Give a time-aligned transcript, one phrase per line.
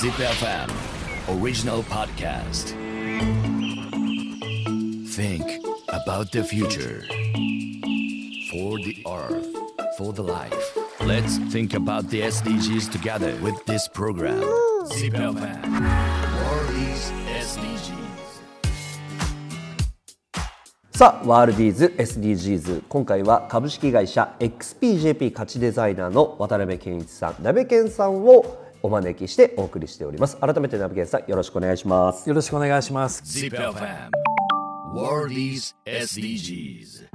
[0.00, 0.70] ZipFM
[1.28, 2.72] Original Podcast
[5.14, 5.44] Think
[5.88, 7.04] about the future
[8.50, 9.46] For the earth
[9.98, 14.40] For the life Let's think about the SDGs together with this program
[14.88, 18.00] ZipFM World is SDGs
[20.92, 30.36] さあ、ワールディーズ SDGs 今回は株式会社 XPJP 価値デザイナーの渡辺健一さん、鍋健さんをお招きしてお送りしております。
[30.36, 32.28] 改めて鍋健さんよろしくお願いします。
[32.28, 33.22] よろしくお願いします。
[33.22, 34.10] ZipFM
[34.94, 37.08] World is SDGs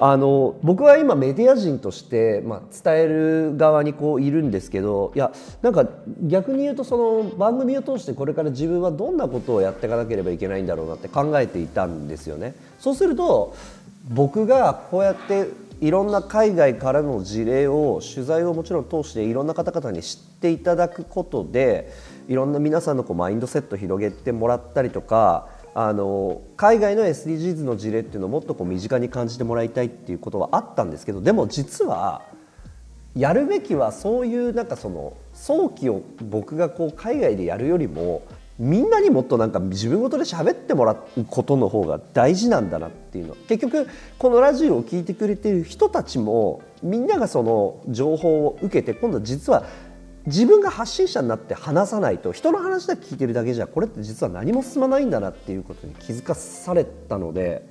[0.00, 5.88] あの僕は今メディア人として、まあ、伝える側にこういるんですけどいやなんか
[6.22, 12.54] 逆に言うとその番組を通してこれから自分はどんなことをやっていかなければいけないんだろうなって考えていたんですよね。
[12.78, 13.56] そうすると
[14.08, 15.48] 僕がこうやって
[15.80, 21.92] いろんな海外からの事例を取材をもちろん通していろんな方々に知っていただくことで
[22.28, 32.22] いろんな皆さんのこうマインドセット広げてもらったりとかあの海外の SDGs の事例っていうのをもっとこう身近に感じてもらいたいっていうことはあったんですけどでも実は
[33.14, 38.22] やるべきはそういうなんかその早期を僕がこう海外でやるよりも
[38.58, 43.34] みんなにもっとなんか自分ごとで喋ってもらうことの方が大事なんだなっていうの。
[43.48, 43.86] 結局
[44.18, 49.64] このラジオを聞いてくれてる人たちもみんながその情報を受けて今度実は
[50.26, 57.66] 自分が発信者になって話さないと人の話だけ聞いてるだけじゃこれって実は何も進まないんだなっていうことに気づかされたので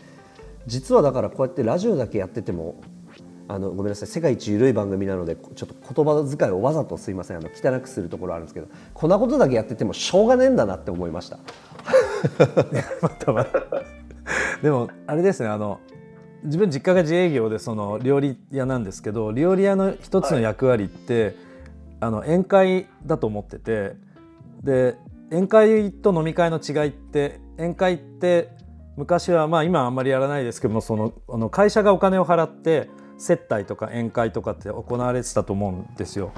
[0.65, 2.75] 実はだからこうやってラジオだけやってても
[3.49, 11.39] あのごめんなさい世界一緩い番組なのでちょっと言葉遣いをわざとすいませんあの汚くするところあるんですけどこんなことだけやっててもしょうがねえんだなって思いました。
[14.61, 15.79] でもあれですねあの
[16.43, 21.35] 自分実家が自営業でその料理屋なんですけど料理屋の一つの役割って、
[21.99, 23.95] あの宴会だと思ってて
[24.63, 24.95] で
[25.29, 28.49] 宴会と飲み会の違いって宴会って
[28.97, 36.31] 昔はまあ今あんまりやらないですけどもそのあの会社がお金を払って接待とか宴会とかって行われてたと思うんですよ。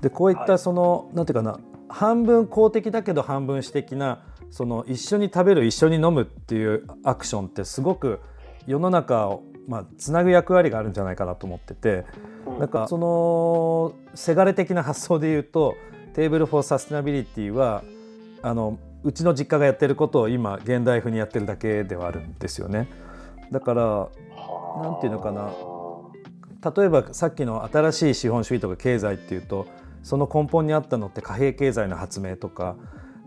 [0.00, 1.58] でこういったその、なんていうかな
[1.88, 8.20] 半分公的だけど半分私的なその一緒に食べる一緒に飲むっていうアクションってすごく
[8.66, 12.04] 世の中をまあつなぐ役割があるんじゃないかなと思ってて
[12.58, 15.76] なんかそのせがれ的な発想で言うと
[16.14, 17.82] Table for Sustainability は
[18.42, 22.88] あのうちの実家がやってることを今現代風にやってるだけではあるんですよね。
[23.50, 24.08] だから
[24.82, 25.52] なんていうのかな
[26.64, 29.66] 例えばさっきの新しい資本主義とか経済っていうと
[30.02, 32.76] その根本にあったのって貨幣経済の発明とか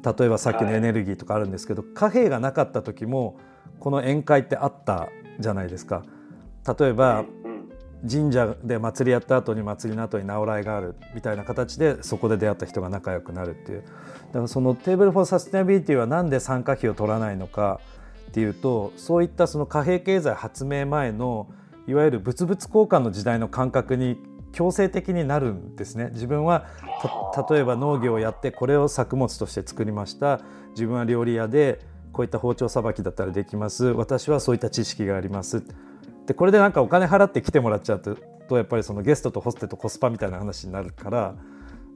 [0.03, 3.37] 例えばさっきのエネルギーとかあるんですけど、貨幣がなかった時も
[3.79, 5.09] この宴会ってあった
[5.39, 6.03] じゃないですか。
[6.79, 7.25] 例えば
[8.09, 13.81] 神社で祭りやった後に祭りの後に直会があるみたいな形でそこで出会った人が仲良くなるっていう。
[13.81, 17.81] だからその Table for Sustainability はなんで参加費を取らないのか
[18.29, 21.47] っていうとそういったその貨幣経済発明前の
[21.87, 24.17] いわゆる物々交換の時代の感覚に
[24.51, 26.09] 強制的になるんですね。
[26.13, 26.65] 自分は
[27.49, 30.41] 例えば農業をやってこれを作物として作りました。
[30.71, 31.79] 自分は料理屋で
[32.11, 33.85] こういった包丁さばきだったらできます。
[33.85, 35.63] 私はそういった知識があります。
[36.25, 38.17] でこれでなんかお金払って来てもらっちゃうと
[38.47, 41.35] とやっぱりそのゲストとホストとコスパみたいな話になるから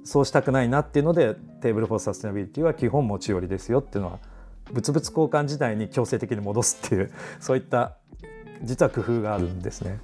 [0.03, 4.19] そうしたくないなっていうので Table for Sustainability は基本持ち寄りですよっていうのは
[4.71, 7.97] 物々交換時代に強制的に戻すっていうそういった
[8.63, 9.99] 実は工夫があるんですね。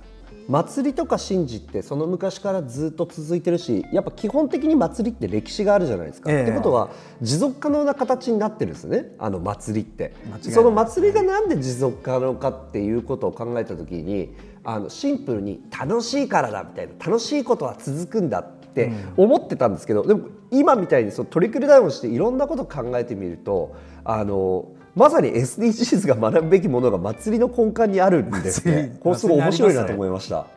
[0.48, 6.32] 祭りとか神事ってその昔からずっと続いてるしやっぱ基本的に祭りって歴史があるじゃないですか。
[6.32, 6.44] ええ。
[6.44, 6.90] ってことは
[7.22, 9.14] 持続可能な形になってるんですね。
[9.20, 10.14] あの祭りって。
[10.42, 23.76] その祭りがなんで持続可能かっていうことを考えた時にあのシンプルに楽しいからだみたいな楽しいことは続くんだって思ってたんですけど、でも今みたいにそのトリクルダウンしていろんなことを考えてみると
[24.06, 24.66] あの
[24.98, 28.98] まさに SDGs が学ぶべきものが祭りの根幹にあるんですね。
[29.00, 30.48] これすごい面白いなと思いました。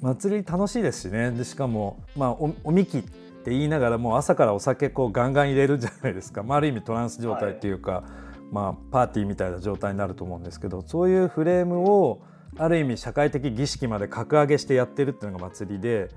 [0.00, 1.32] 祭り楽しいですしね。
[1.32, 8.04] でしかも、まあ、おおみきって言いながらもう朝からお酒こうガンガン入れるじゃないですか、まあ、ある意味トランス状態っていうか、
[8.52, 12.22] まあ、パーティーみたいな状態になると思うんですけどそういうフレームを
[12.56, 16.08] ある意味社会的儀式まで格上げしてやってるっていうのが祭りで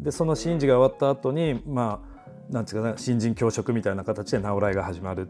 [0.00, 2.02] でその神事が終わった後にま
[2.50, 5.28] あなんていうかな新人教職みたいな形で直来が始まる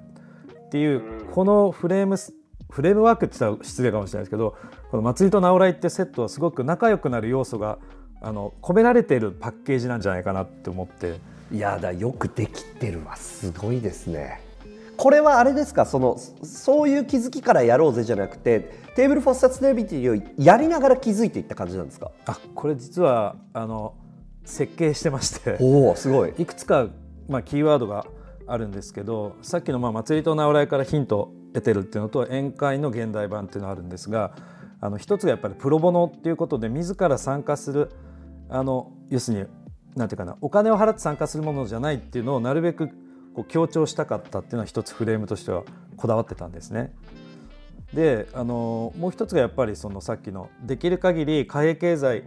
[0.75, 2.35] っていうこのフレームス
[2.69, 4.57] フレームワークって言ったら失礼かもしれないですけど
[4.91, 7.79] この祭りと直来ってセットはすごく仲良くなる要素が
[8.21, 11.21] あの込められているパッケージなんじゃないかなって思って。
[11.53, 13.15] いやだよくできてるわ。
[13.15, 14.41] すごいですね。
[14.97, 15.87] これはあれですか？
[15.87, 22.11] そのそういう気づきからやろうぜじゃなくて Table for Sustainability をやりながら気づいていった感じなんですか？
[22.27, 23.95] あこれ実はあの
[24.45, 25.57] 設計してまして。
[25.61, 26.35] おおすごい。
[26.37, 26.89] いくつか、
[27.29, 28.07] まあ、キーワードが
[28.47, 34.37] あるんですけどさっきのまあ祭りと直会からヒントを得てるっていうのと宴会の現代版っていうのがあるんですが
[34.81, 37.91] あの一つがやっぱりプロボノっていうことで自ら参加する
[38.49, 39.47] あの要するに
[39.97, 42.89] なんていうかなお金を払って参加するものじゃないっていうのをなるべく
[43.35, 45.65] こう強調したかったっていうのは一つフレームとしては
[45.97, 46.93] こだわってたんですね。
[47.93, 52.25] であのもう一つがやっぱりそのさっきのできる限り貨幣経済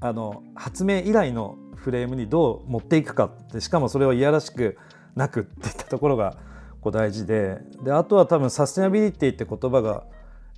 [0.00, 4.78] あの発明以来のフレームにどう持っていくかってしかもそれをいやらしく
[5.18, 6.36] なくっていったところが
[6.80, 7.58] こう大事で。
[7.82, 10.04] であとは多分サステナビリティって言葉が、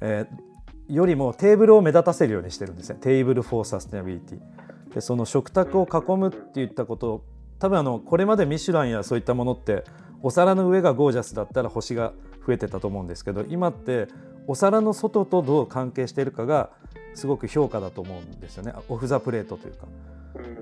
[0.01, 2.99] えー、よりもテーブルを目立たせるようにしてるんですね。
[3.01, 7.25] Table for Sustainability でその食卓を囲むっていったことを
[7.59, 9.85] 多分あのこれまでミシュランやそういったものって
[10.23, 12.13] お皿の上がゴージャスだったら星が
[12.47, 14.09] 増えてたと思うんですけど今って
[14.47, 16.71] お皿の外とどう関係しているかが
[17.15, 18.73] すごく評価だと思うんですよね。
[18.89, 19.87] off the plate というか。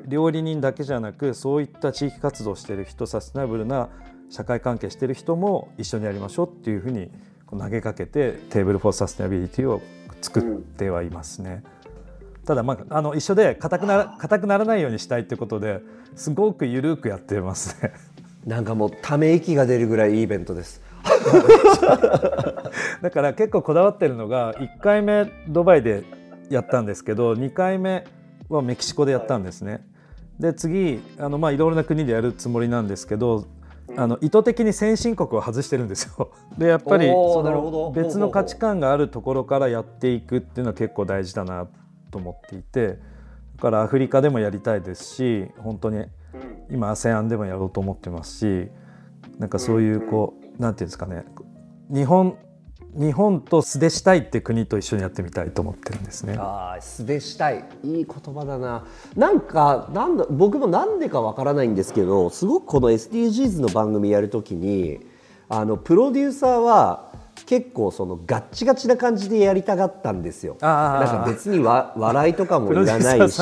[0.07, 3.89] 料理人だけじゃなくそういった地域活動してる人サステナブルな
[4.31, 7.11] 社会関係してる人も一緒にやりましょうっていうふうに
[7.51, 9.81] 投げかけて Table for Sustainability を
[10.21, 11.63] 作ってはいますね。
[12.45, 15.81] ただ、まあ、あの一緒で硬くな硬くならないようにしたいってことで
[16.17, 17.93] すごく緩くやってますね。
[18.47, 20.81] なんかもうため息が出るぐらいいいイベントです。
[23.03, 26.05] だから結構こだわってるのが1回目ドバイで
[26.51, 28.05] やったんですけど2回目
[28.49, 29.87] はメキシコでやったんですね。
[30.39, 33.45] で次あのまあいろいろな国でやるつもりなんですけど
[33.97, 36.31] あの意図的に先進国を外してるんですよ。
[36.57, 41.67] でやっぱりその別の価値観があるところからやっていくっていうのは結構大事だな
[42.11, 42.99] と思っていて
[43.57, 46.05] だからアフリカでもやりたいですし本当に
[46.71, 48.69] 今 ASEAN でもやろうと思ってますし
[49.39, 51.25] なんかそういうこうなんていうんですかね
[51.91, 52.37] 日本
[52.99, 56.37] 日本と素でしたいって国と一緒にやってみたいと思ってるんですね。
[56.37, 58.85] ああ素でしたいいい言葉だな。
[59.17, 64.99] なんかなんだ僕もなんでかわからないんですけどすごくこの SDGs の番組やるときに
[65.49, 67.13] あのプロデューサーは
[67.47, 70.57] 結構そのガッチガチな感じでやりたがったんですよ。
[70.61, 73.41] なんか別にわ 笑いとかもいらないし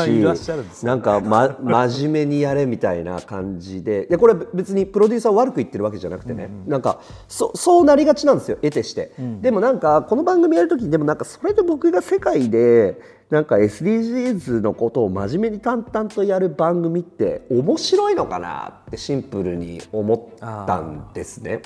[0.82, 4.06] なんか、ま、真面目にやれみたいな感じで。
[4.08, 13.00] いやこれ別にプロデューサー悪く言ってるわけじゃなくてね、うんうん、なんかそそうなりがちなんですよ得てして、うん、でもなんかこの番組やる時にでもなんかそれで僕が世界で
[13.30, 21.60] なんか SDGs のことを真面目に淡々とやる番組って面白いのかなってシンプルに思ったんですね。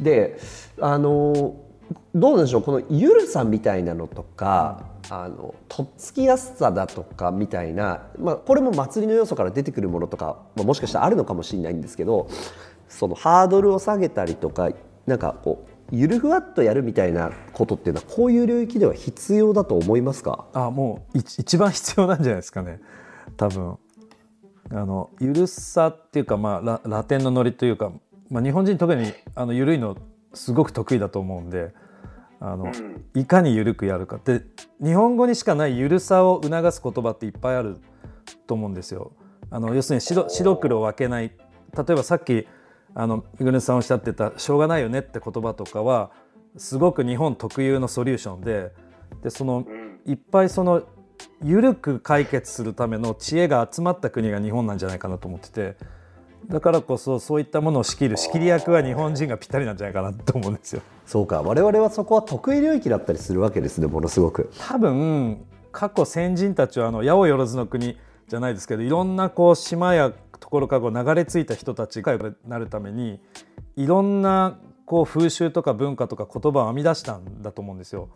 [0.00, 0.38] で
[0.80, 1.56] あの
[2.14, 12.28] どうでしょうこのゆるさみたいなのとか、うん、あのとっつきやすさだとかみたいな、まあ、これも祭りの要素から出てくるものとか、まあ、もしかしたらあるのかもしれないんですけど
[12.88, 14.70] そのハードルを下げたりとか
[15.06, 20.46] なんかこうゆるふわっとやるみたいなことっていうのはこういう領域では必要だと思いますか？
[20.54, 22.80] あもう一番必要なんじゃないですかね。
[23.36, 23.76] 多分。
[24.70, 27.92] あのゆるさっていうか、まあ、ララテンのノリというか、
[28.30, 29.98] まあ、日本人特にあのゆるいの
[30.34, 31.74] すごく得意だと思うんで
[32.40, 34.16] あの、うん、いかに緩くやるか。
[34.16, 34.42] って
[34.82, 37.76] 日本語にしかない緩さを促す言葉っていっぱいある
[38.46, 39.12] と思うんですよ。
[39.50, 41.30] あの要するに白白黒分けない。
[41.76, 42.46] 例えばさっき
[42.94, 46.10] あのイグネスさんおっしゃってた「しょうがないよね」って言葉とかは
[46.56, 48.72] すごく日本特有のソリューションで
[49.22, 49.64] でその
[50.04, 50.82] いっぱいその
[51.42, 55.76] 緩く解決するための知恵が集まった国が日本なんじゃないかなと思ってて
[56.48, 60.82] だからこそそういったものを仕切る仕切り役は日本人がぴったりなんじゃないかなと思うんですよ。
[61.06, 64.50] そうか我々はそこは得意領域だったりするわけですねものすごく。
[64.58, 67.96] 多分過去先人たちはあの八百万の国
[68.28, 73.20] じゃないですけどいろんなこう島やところから流れ着いた人たちがなるために
[73.76, 78.08] いろんなこう風習とか文化とか言葉を編み出したんだと思うんですよ。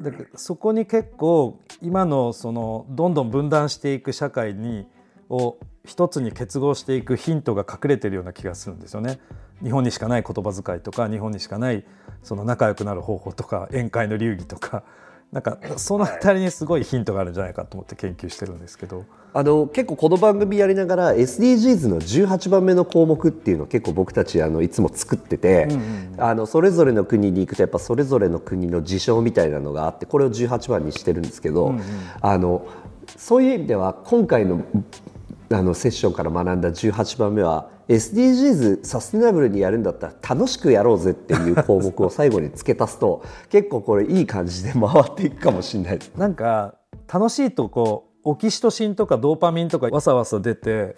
[0.00, 4.86] でそこに結構今のそのどんどん分断していく社会に
[5.30, 9.20] を一つに結合していくヒントが隠れてるような気がするんですよね。
[9.62, 11.84] 日本にしかない言葉遣いとか日本にしかない
[12.22, 14.82] その仲良くなる方法とか宴会の流儀とか。
[15.30, 19.04] なんかその辺りにすごいヒントがあるんじゃないかと思って研究してるんですけど。
[19.34, 31.82] あの結構この番組やりながら SDGs の18番目の項目っていうのを結構僕たちあのいつも作ってて、うんうん、あのそれぞれの国に行くとやっぱそれぞれの国の事象みたいなのがあってこれを18番にしてるんですけど、うんうん、
[32.22, 32.66] あの
[33.18, 34.62] そういう意味では今回の
[35.50, 45.98] あのセッションから学んだ18番目は SDGs サステナブルにやるんだったら楽しくやろうぜっていう項目を最後に付け足すと 結構これいい感じで回っていくかもしれない。
[46.16, 46.74] なんか
[47.12, 50.96] 楽しいとこうオキシトシンとかドーパミンとかわさわさ出て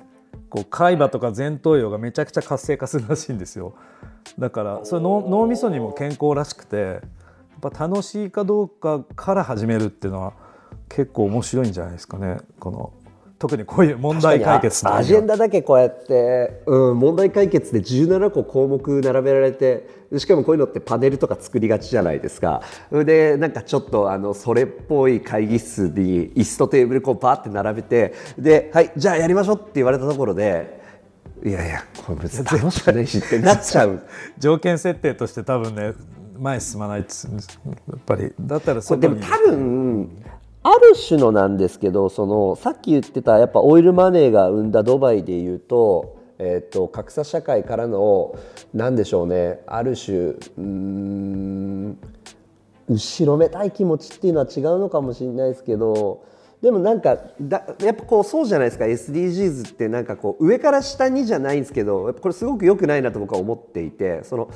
[0.48, 3.74] こう海馬とか前頭葉がめちゃくちゃ活性化するらしいんですよ。
[4.36, 7.00] だからそれ脳みそにも健康らしくてや
[7.68, 10.32] っぱ楽しいかどうかから始めるっていうのは
[10.88, 12.38] 結構面白いんじゃないですかね。
[12.58, 12.92] この
[13.40, 22.62] 特にこういう問題解決アジェンダだけこうやって、うん、問題解決で17個項目並べられてしかもこういうのってパネルとか作りがちじゃないですか。
[22.90, 30.78] でなんかちょっとあのそれっぽい会議室に椅子とテーブルこうパーって並べてではいじゃあやりましょうって言われたところで
[31.42, 34.02] いやいやこれ別に楽しくないしってなっちゃう。
[34.38, 35.94] 条件設定として多分ね
[36.38, 37.26] 前に進まないです。
[37.26, 40.10] やっぱりだったらこれでも多分
[40.62, 48.38] ある種のなんですけどそのさっき言ってたやっぱオイルマネーが生んだドバイでいうと,、えー、と格差社会からの
[48.74, 51.98] なんでしょうねある種うん
[52.88, 56.24] 後ろめたい気持ちっていうのは違うのかもしれないですけど
[56.60, 64.50] でもなんかだやっぱこうそうじゃないですか SDGs ってなんかこう上から下にじゃないんですけどやっぱこれすごく良くないなと僕は思っていてその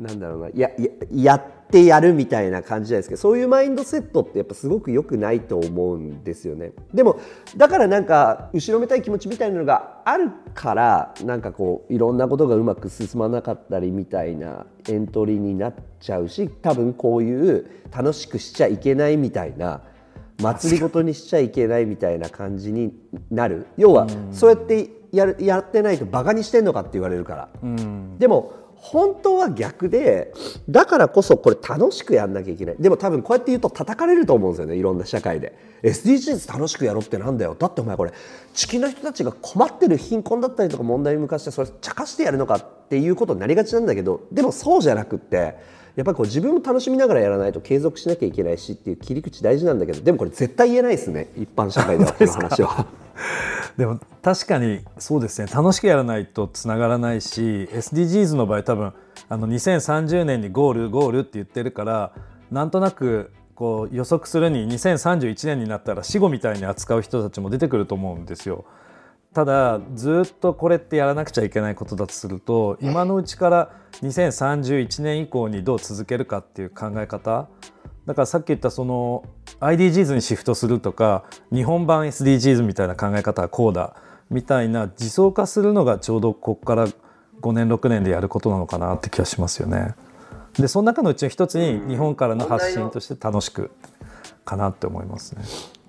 [0.00, 0.48] なんだろうな。
[0.54, 6.72] やややってやるみたいな感じじゃないですけどそういうマインドセットってやっぱすごく良くないと思うんですよね。
[6.94, 7.20] でも
[7.56, 19.82] だからなんか後ろめたい気持ちみたいなのがあるからなんかこういろんなことがうまく進まなかったりみたいなエントリーになっちゃうし多分こういう楽しくしちゃいけないみたいな
[20.40, 22.94] 祭りごとにしちゃいけないみたいな感じに
[23.30, 23.66] なる。
[23.76, 27.48] 要はそうやってやるやってないとバカにしてんのかって言われるから、
[28.18, 30.32] でも本当は逆で
[30.68, 32.76] だからこそこれ楽しくやんなきゃいけない。
[32.80, 35.54] でも多分こうやって言うと叩かれると思うんですよねいろんな社会で。
[35.82, 37.54] SDGs 楽しくやろうってなんだよ。
[37.58, 38.12] だってお前これ
[38.54, 45.56] 地球の人たちが困ってる貧困だったりとか問題に向かしてそれ茶化してやるのかっていうことになりがちなんだけどでもそうじゃなくって
[45.96, 52.86] やっぱりこう自分も楽しみながらやらないと継続しなきゃいけないしっていう切り口大事なんだけどでもこれ絶対言えないですね一般社会ではこの話は。
[53.76, 58.92] でも確かにそうですね楽しくやらないとつながらないし SDGs の場合多分
[59.28, 62.12] あの2030年にゴールゴールって言ってるから
[62.50, 68.64] なんとなくこう予測するに2031年になったら死後みたいに扱う人たちも出てくると思うんですよ。
[69.34, 73.70] ただずっとこれってやらなくちゃいけないことだとすると今のうちから
[74.02, 77.48] 2031年以降にどう続けるかっていう考え方
[78.06, 79.24] だからさっき言ったその
[79.60, 83.94] IDGs にシフトするとか日本版 SDGs みたいな考え方はこうだ
[84.30, 89.94] みたいな自走化するのがちょうどここから5年6年でやることなのかなって気がしますよね。
[90.54, 93.70] でその中のうちの一つに日本からの発信として楽しく
[94.44, 95.42] かなって思いますね。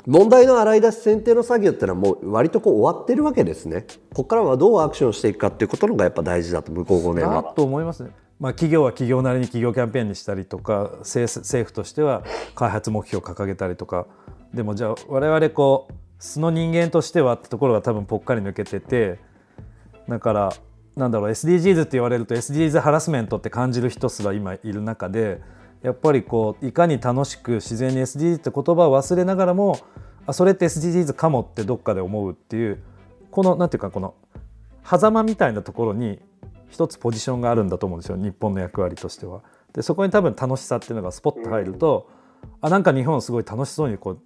[0.08, 3.86] 問題の洗い出し選定の作業ってのはもう割とこう終わってるわけですね。
[4.14, 7.44] ここからはどうアクションしていくかっていうことのがやっぱ大事だと向こう5年は。
[7.56, 8.12] と思いますね。
[8.40, 12.24] まあ、企業は企業なりに企業キャンペーンにしたりとか政政府としては
[12.56, 14.08] 開発目標を掲げたりとか
[14.52, 19.20] でもじゃあ我々こう素の人間としてはってところが多分ぽっかり抜けてて
[20.10, 20.54] だから
[20.96, 25.40] なんだろう SDGs って言われると SDGs ハラスメントって感じる人すら今いる中で
[25.82, 29.80] やっぱりこういかに楽しく自然に SDGs って言葉を忘れながらも
[30.28, 32.82] あそれって SDGs かもってどっかで思うっていう
[33.32, 34.14] このなんていうかこの
[34.84, 36.20] 狭間みたいなところに
[36.70, 39.42] 一つポジションがあるんだと思うんですよ日本の役割としては。
[39.74, 42.10] でそこに多分楽しさっていうのがスポッと入ると
[42.60, 44.20] あなんか日本すごい楽しそうにこう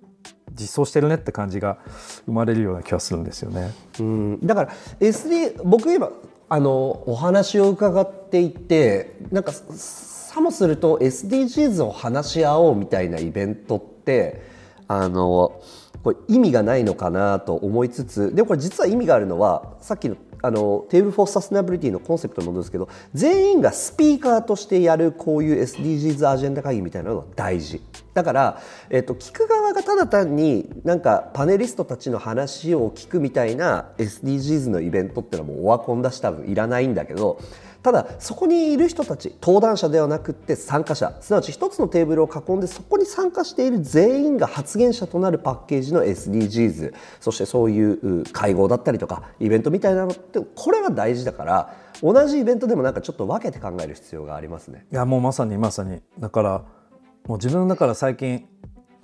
[0.54, 1.78] 実装してるねって感じが
[2.26, 3.72] 生まれるような気がするんですよね。
[4.00, 6.12] うんだから SD 僕今
[6.50, 9.52] あのお話を伺っていてなんか
[10.36, 14.42] さもすると SDGs を話し合おうみたいなイベントって
[14.86, 15.62] あの
[16.04, 27.82] これ意味がないのかなと思いつつでもこれ実は意味があるのはさっきのあの Table for Sustainability のコンセプトのものですけど全員がスピーカーとしてやるこういう SDGs アジェンダ会議みたいなのが大事
[28.14, 37.40] だから、えっと、聞く側がただ単になんかパネリストたちの話を聞くみたいな SDGs のイベントっていうのはもうオワコンだし多分いらないんだけど
[37.86, 54.88] ただそこにいる人たち登壇者ではなくって参加者すなわち一つのテーブルを囲んでそこに参加している全員が発言者となるパッケージの SDGs そしてそういう会合だったりとかイベントみたいなのってこれは大事だから同じイベントでもなんかちょっと分けて考える必要がありますね。
[54.92, 56.64] いやもうまさにまさにだから
[57.28, 58.48] もう自分だから最近、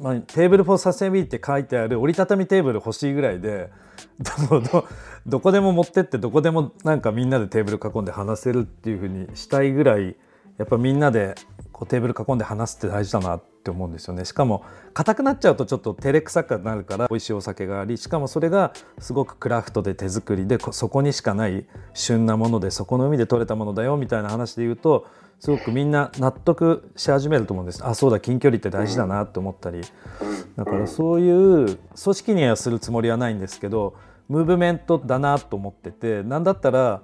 [0.02, 3.70] まあ、 Table for Sustainability って書いてある折りたたみテーブル欲しいぐらいで
[4.50, 4.86] どど
[5.28, 10.16] どこでも持ってってどこでもなんかみんなでテーブル囲んで話せるっていうふうにしたいぐらい
[10.58, 11.36] やっぱみんなで
[11.72, 14.26] こうテーブル囲んで話すって大事だなって思うんですよね。
[14.26, 25.06] しかも硬くなっちゃうとちょっと照れくさくなるから美味しいお酒がありしかもそれがすごくクラフトで手作りでそこにしかない旬なものでそこの海で採れたものだよみたいな話で言うと
[25.42, 29.82] すごくみんな納得し始めると思うんですあそうだ近距離って大事だなって思ったり
[30.56, 33.96] だからそういう組織にはするつもりはないんですけど
[34.30, 37.02] ムーブメントだなと思っててなんだったら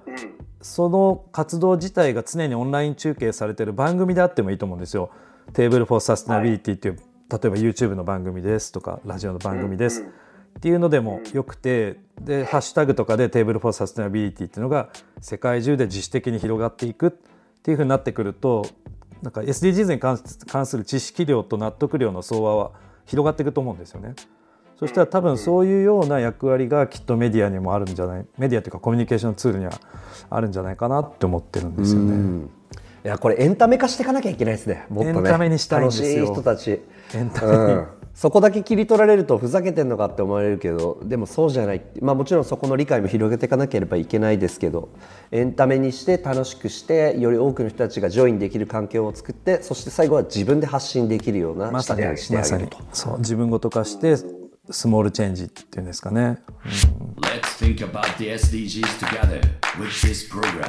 [0.62, 5.12] その活動自体が常にオンライン中継されてる番組であってもいいと思うんですよ。
[5.53, 10.01] Table for Sustainability っていう、例えば YouTube の番組ですとかラジオの番組です。
[10.01, 14.89] っていうのでもよくてでハッシュタグとかで Table for Sustainability っていうのが
[15.22, 17.20] 世界中で自主的に広がっていく
[17.59, 18.65] っていうふうになってくると
[19.21, 22.71] なんか SDGs に関する知識量と納得量の相和は
[23.05, 24.15] 広がっていくと思うんですよね。
[24.79, 29.71] そしたら多分そういうような役割がきっとメディアにもあるんじゃないメディアというかコミュニケーションツールには
[30.29, 32.47] あるんじゃないかなって思ってるんですよね。
[33.03, 34.85] いやこれエンタメ化していかなきゃいけないですね。
[34.89, 35.17] もっとね。
[35.17, 36.81] エンタメにしたいんですよ楽しい人たち。
[37.15, 37.87] エンタメに、うん
[38.17, 44.89] そこだけ切り取られるとふざけてんのかって思われるけどでもそうじゃない、まあ、もちろんそこの理解も広げていかなければいけないですけど
[45.29, 52.67] エンタメにして楽しくしてより多くの人たちがジョインできる環境を作ってそして最後は自分で発信できるようなまさにしてあまさに。
[52.91, 54.15] そう自分ごと化して
[54.71, 56.39] スモールチェンジっていうんですかね。
[57.21, 59.39] Let's think about the SDGs together
[59.77, 60.65] with this program.